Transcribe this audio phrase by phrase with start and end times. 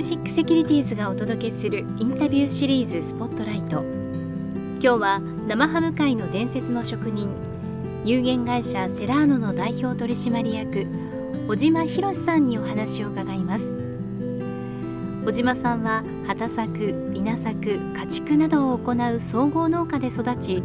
[0.00, 3.82] ュージックセキュリティーズがお届けするインタビューシリーズスポットライト
[4.80, 7.28] 今日は生ハム界の伝説の職人
[8.06, 10.86] 有限会社セラーノの代表取締役
[11.48, 13.74] 小島博さんにお話を伺います。
[15.26, 20.62] 小島さんは畑作稲作家畜などを行う総合農家で育ち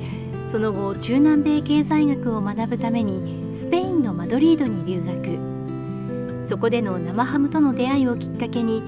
[0.50, 6.48] その後中南米経済学を学ぶためにスペインのマドリードに留学。
[6.48, 8.82] そこでの生ハムとの出会いをきっかけに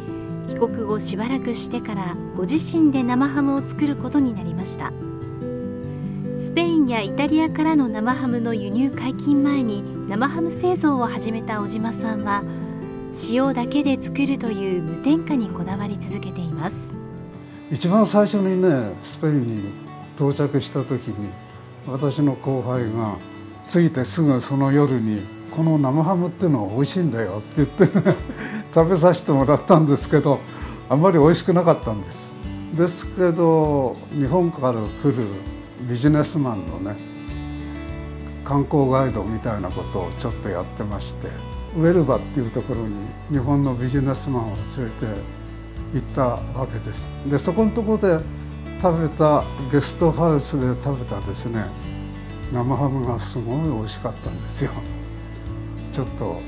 [0.57, 4.91] 帰国後しばらくしてからご自身で生ハムを作ることになりました。
[6.39, 12.41] スペインやイタリアからの生ハムの輸入解禁前に生ハム製造を始めた小島さんは
[13.29, 16.79] 塩だけで作るという無添加にこだわり続けています。
[17.71, 19.69] 一番最初にねスペインに
[20.15, 21.29] 到着した時に
[21.85, 23.17] 私の後輩が
[23.67, 25.21] 着いてすぐその夜に
[25.55, 28.15] 「この生ハムっていうのは美味しいんだよ」って言って
[28.77, 30.39] 食べさせてもらったんですけど
[30.87, 32.31] あんまり美味しくなかったんです。
[32.75, 35.25] ですけど日本から来る
[35.89, 36.95] ビジネスマンのね
[38.45, 41.27] 観光ガイドみたいなことをちょっとやってまして
[41.75, 42.93] ウェルバっていうところに
[43.31, 45.07] 日本のビジネスマンを連れて
[45.95, 46.21] 行った
[46.59, 47.09] わけです。
[47.25, 48.19] でそこのとこで
[48.79, 51.65] 食べたゲストハウスで食べたですね
[52.53, 54.69] 生ハムがすごい美味しかったんですよ。
[55.91, 56.39] ちょっと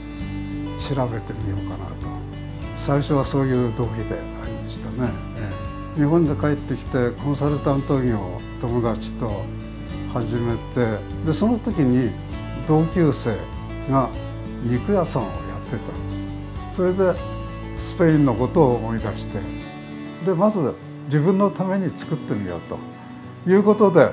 [0.78, 2.19] 調べてみようかなと。
[2.80, 5.10] 最初はそういう動機でありでしたね、
[5.96, 9.44] え日本で帰ってきてコンサルタント業を友達と
[10.14, 12.12] 始めてでその時に
[12.68, 13.36] 同級生
[13.90, 14.10] が
[14.64, 16.32] 肉屋さんをやってたんです。
[16.74, 17.14] それで
[17.78, 19.40] スペインのことを思い出して。
[20.26, 20.74] でまず
[21.06, 22.78] 自分のために作ってみようと。
[23.48, 24.12] いうことで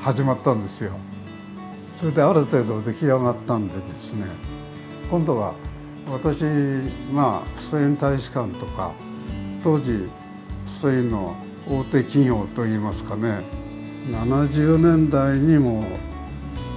[0.00, 0.92] 始まったんですよ。
[1.94, 4.26] それである程度出来上がったんでですね
[5.10, 5.54] 今度は
[6.10, 6.44] 私
[7.12, 8.92] まあスペイン大使館とか
[9.62, 10.08] 当時
[10.66, 11.34] スペインの
[11.68, 13.40] 大手企業といいますかね
[14.10, 15.84] 70年代にも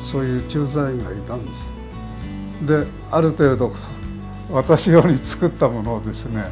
[0.02, 1.70] そういう駐在員がいたんです。
[2.66, 3.74] である程度
[4.50, 6.46] 私より作ったものをですね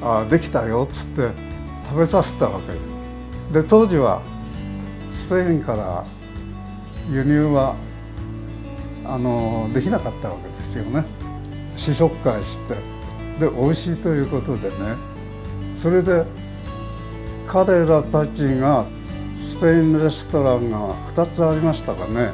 [0.00, 1.30] あできたよっつって
[1.88, 2.72] 食べさせたわけ。
[3.52, 4.22] で当時は
[5.10, 6.04] スペインから
[7.10, 7.74] 輸入は
[9.04, 11.04] あのできなかったわけですよね。
[11.80, 12.74] 試食会して
[13.38, 14.76] で美味しいということでね
[15.74, 16.26] それで
[17.46, 18.84] 彼らたちが
[19.34, 22.32] スペインレストランが2つありましたがね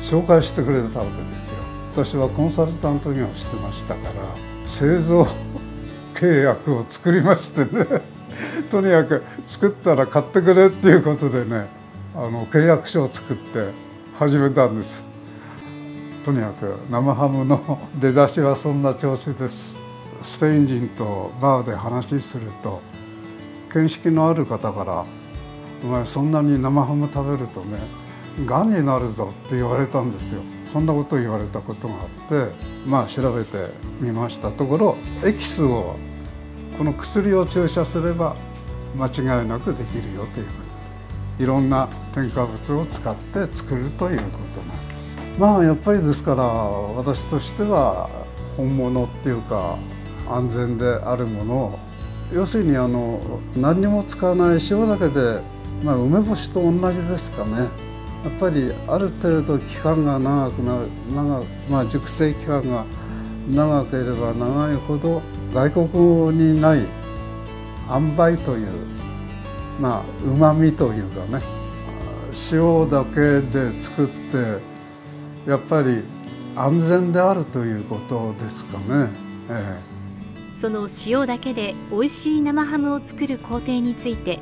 [0.00, 1.56] 紹介してくれたわけですよ。
[1.92, 4.12] 私はコンサルタント業をしてましたから
[4.64, 5.26] 製造
[6.14, 7.84] 契約を作りましてね
[8.70, 11.66] とにかく作ったら買ってくれっていうことでね
[12.14, 13.68] あの契約書を作って
[14.18, 15.07] 始めたんです。
[16.28, 19.80] とにかく生ハムの出だしはそんな調子です。
[20.22, 22.82] スペイン人とバーで話しすると
[23.72, 25.06] 見識のある方から
[25.82, 27.78] 「お前そんなに生ハム食べるとね
[28.44, 30.42] がんになるぞ」って言われたんですよ。
[30.70, 32.52] そんなことを言われたことがあって
[32.86, 35.96] まあ調べてみましたところエキスを
[36.76, 38.36] この薬を注射すれば
[38.98, 40.52] 間違いなくできるよというこ
[41.38, 41.42] と。
[41.42, 44.87] いろんな添加物を使って作るということなんです。
[45.38, 48.10] まあやっぱりですから私としては
[48.56, 49.78] 本物っていうか
[50.28, 51.78] 安全であるものを
[52.32, 53.20] 要するにあの
[53.56, 55.40] 何にも使わない塩だけで、
[55.82, 57.68] まあ、梅干しと同じですかね。
[58.24, 62.84] やっぱりある程度期間が長くなる長、まあ、熟成期間が
[63.48, 65.22] 長ければ長いほど
[65.54, 66.84] 外国にない
[67.90, 68.68] 塩梅という
[69.80, 71.42] まあうまみというかね
[72.50, 74.77] 塩だけで作って
[75.48, 76.02] やっぱり
[76.54, 79.08] 安全であるということですかね。
[79.48, 84.40] ええ、その塩だけで美味しい生ハムを作る工程について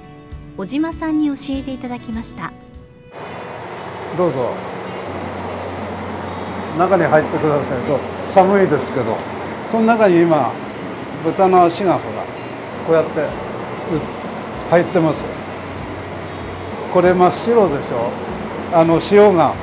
[0.57, 2.53] 小島さんに教えていただきました。
[4.19, 4.51] どうぞ。
[6.77, 7.83] 中に入ってください。
[7.83, 9.17] と寒いですけど。
[9.71, 10.53] この中に今
[11.25, 12.25] 豚の足がほら
[12.85, 13.29] こうやって
[14.71, 15.25] 入ってます。
[16.93, 18.11] これ真っ白でしょ？
[18.73, 19.55] あの塩が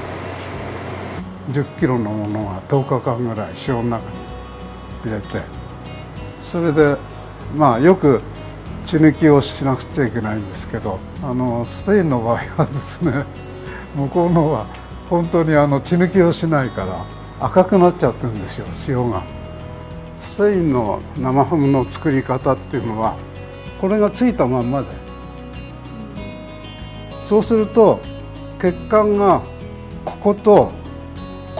[1.51, 4.17] 10キロのものが10日間ぐらい塩の中に
[5.03, 5.41] 入れて
[6.39, 6.97] それで
[7.55, 8.21] まあよく
[8.85, 13.25] 血抜きをしなくちゃいけないんですけどあのスペインの場合はですね
[13.95, 14.67] 向こうのは
[15.09, 17.05] 本当にあの血抜きをしないから
[17.39, 19.21] 赤くなっちゃってるんですよ塩が。
[20.19, 23.15] スペインの生ハムの作り方っていうのは
[23.79, 24.87] これがついたまんまで
[27.25, 27.99] そうすると
[28.59, 29.41] 血管が
[30.05, 30.71] ここと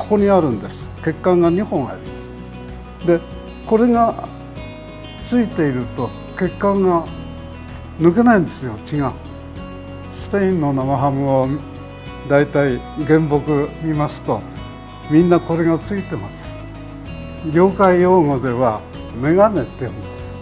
[0.03, 0.91] ここにあるんです。
[1.01, 3.07] 血管が2本あります。
[3.07, 3.19] で
[3.65, 4.27] これが
[5.23, 7.05] ついていると血管が
[7.99, 9.13] 抜けないんですよ血が。
[10.11, 11.47] スペインの生ハムを
[12.27, 14.41] だいたい原木見ますと
[15.09, 16.49] みんなこれがついてます。
[17.53, 18.81] 業界用語では
[19.15, 20.35] メガネって言うんです。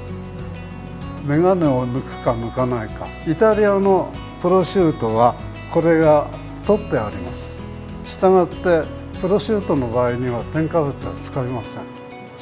[1.24, 3.08] メガネを抜くか抜かないか。
[3.28, 4.12] イタリアの
[4.42, 5.36] プロシュートは
[5.72, 6.28] これが
[6.66, 7.62] 取ってあります。
[8.06, 11.84] したがってプロシュートの場合には添加物は使いません。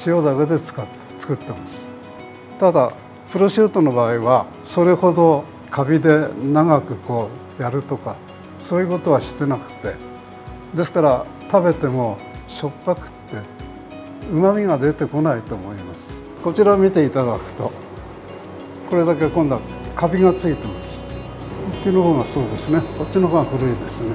[0.07, 1.89] 塩だけで使って作ってます。
[2.57, 2.93] ただ
[3.33, 7.27] プロシュートの場合はそれほどカビで長くこ
[7.59, 8.15] うやるとか
[8.61, 9.93] そういうことはしてなくて。
[10.73, 12.17] ですから食べても
[12.47, 13.13] しょっぱくって
[14.31, 16.23] うまみが出てこないと思います。
[16.43, 17.73] こちらを見ていただくと
[18.89, 19.61] これだけ今度は
[19.95, 21.01] カビがついてます。
[21.01, 21.07] こ
[21.77, 22.79] っちの方がそうですね。
[22.97, 24.11] こっちの方が古いですね。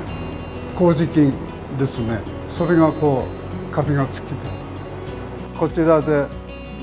[0.78, 1.30] 麹菌
[1.78, 2.33] ですね。
[2.48, 3.26] それがこ
[3.70, 4.34] うカビがつきて
[5.58, 6.26] こちらで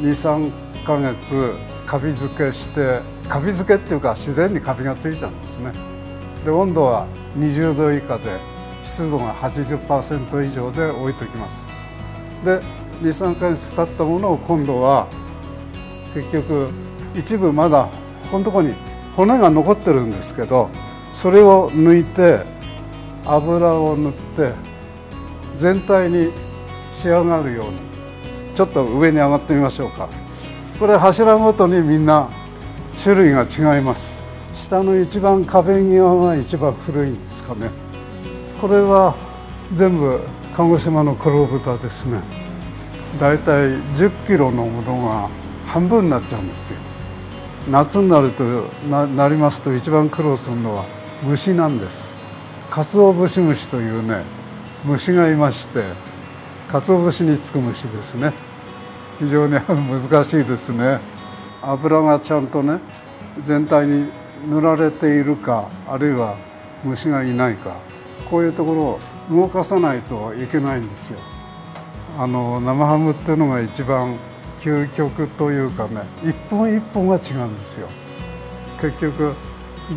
[0.02, 0.52] 23
[0.86, 1.54] ヶ月
[1.86, 5.72] カビ付けしてカビ付けっていうか自然にカビがついちゃうんですね。
[6.44, 8.40] で温度は20度以下で
[8.84, 11.68] 湿度が80%以上で置いときます。
[12.44, 12.60] で
[13.02, 15.08] 23ヶ月経ったものを今度は
[16.14, 16.70] 結局
[17.16, 17.90] 一部まだ
[18.24, 18.74] ここのとこに
[19.16, 20.70] 骨が残ってるんですけど
[21.14, 22.46] それを抜いて
[23.26, 24.71] 油を塗って
[25.62, 26.32] 全体に
[26.92, 27.78] 仕上がるように
[28.56, 30.10] ちょっと上に上がってみましょうか。
[30.80, 32.32] これ柱ごとにみんな
[33.04, 34.24] 種類が違います。
[34.56, 37.70] 下の一番壁際が一番古いんですかね。
[38.60, 39.16] これは
[39.76, 40.22] 全部
[40.56, 42.24] 鹿児島の黒豚ですね。
[43.20, 45.30] だいたい10キロのものが
[45.68, 46.78] 半分になっちゃうんですよ。
[47.70, 48.44] 夏になると
[48.90, 50.86] ななりますと一番苦労するのは
[51.22, 52.20] 虫なんです。
[52.72, 54.41] カツオブシムシというね
[54.84, 55.84] 虫がいまして
[56.68, 58.34] カツオ節につく虫ですね。
[59.20, 61.00] 非常に 難しいですね。
[61.62, 62.80] 油がちゃんとね
[63.42, 64.10] 全体に
[64.50, 66.36] 塗られているかあるいは
[66.84, 67.76] 虫がいないか
[68.30, 68.74] こういうとこ
[69.30, 71.20] ろを動かさないといけないんですよ。
[72.18, 74.16] あの生ハムっていうのが一番
[74.60, 77.88] 究極というかね一本一本が違うんですよ。
[78.80, 79.36] 結局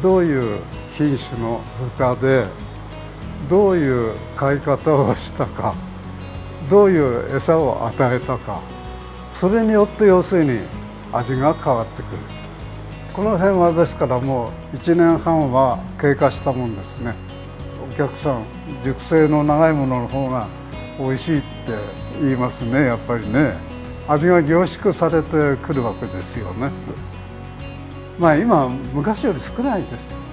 [0.03, 0.61] どういう
[0.93, 1.63] 品種の
[1.97, 2.47] 豚で
[3.49, 5.75] どういう飼い方をしたか
[6.71, 8.63] どういう餌を与えたか
[9.33, 10.61] それによって要するに
[11.13, 12.19] 味が変わってくる。
[13.13, 17.15] この辺はですからもう1年半は経過したもんですね。
[17.93, 18.45] お客さん
[18.83, 20.49] 熟成の長いものの方が
[20.99, 21.47] 美味しいって
[22.21, 23.55] 言いますねやっぱりね。
[24.09, 26.71] 味が凝縮されてくるわけですよね。
[28.19, 30.24] まあ今昔より少ないです。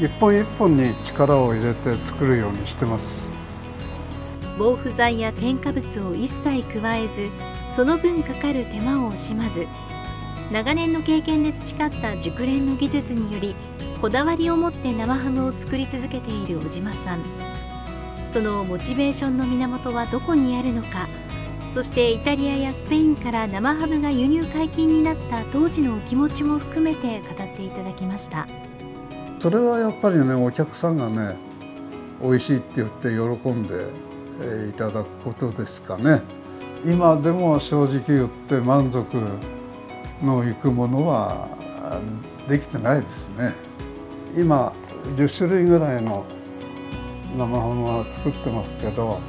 [0.00, 3.32] 一本一本に力を入れて作るようにしてます。
[4.58, 7.28] 防腐剤や添加物を一切加えず
[7.74, 9.66] その分かかる手間を惜しまず
[10.52, 13.56] 長年の経験で培った熟練の技術により
[14.00, 17.24] こだわりを持って生ハムを作り続けている小島さん。
[18.34, 21.08] そのモチベーションの源はどこにあるのか
[21.70, 28.48] そしてイタリアやスペインから生ハムが輸入解禁になった当時のお気持ちも含めて語っていただきました。
[29.44, 31.36] それはやっぱりねお客さんがね
[32.18, 33.90] 美味しいって言って喜んで
[34.70, 36.22] いただくことですかね。
[36.82, 39.06] 今でも正直言って満足
[40.22, 41.46] のいくものは
[42.48, 43.52] できてないですね。
[44.34, 44.72] 今
[45.14, 46.24] 10種類ぐらいの
[47.36, 49.20] 生ハムは作ってますけど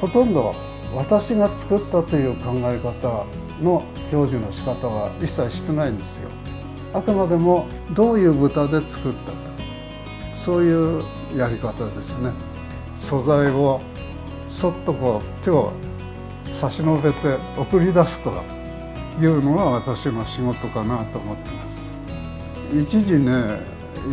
[0.00, 0.54] ほとんど
[0.96, 3.26] 私が作ったという考え方
[3.62, 6.30] の表示の仕方は一切してないんですよ。
[6.94, 9.49] あくまでもどういう豚で作ったか
[10.42, 11.02] そういう
[11.36, 12.32] やり方ですね。
[12.96, 13.82] 素材を
[14.48, 15.70] そっとこう手を
[16.50, 18.32] 差し伸べて送り出すと
[19.20, 21.92] いうのが私の仕事かなと思ってます。
[22.72, 23.60] 一時ね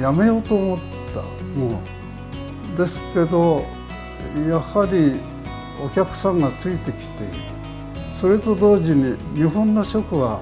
[0.02, 0.80] やめようと思っ
[1.14, 1.22] た
[1.58, 1.80] も
[2.76, 3.66] うですけど
[4.50, 5.22] やはり
[5.82, 7.34] お客さんがついてきている。
[8.14, 10.42] それと同時に日本の食は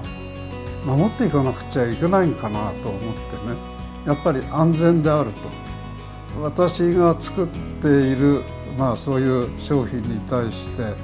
[0.84, 3.56] 守っていかなくちゃいけないんかなと思ってね。
[4.04, 5.65] やっぱり安全であると。
[6.42, 7.46] 私が作っ
[7.80, 8.42] ている、
[8.78, 10.94] まあ、そういう商品に対して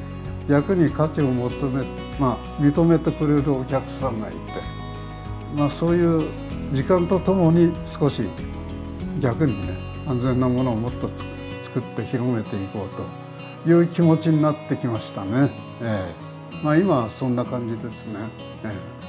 [0.49, 1.85] 逆に価値を求め、
[2.19, 4.39] まあ、認めてくれるお客さんがいて、
[5.57, 6.29] まあ、そういう
[6.73, 8.23] 時間とともに少し
[9.21, 11.09] 逆にね安全なものをもっと
[11.63, 15.51] 作って広めていこうという気持ちになってきましたね。
[15.81, 18.15] えーまあ、今はそんな感じですね。
[18.65, 19.02] えー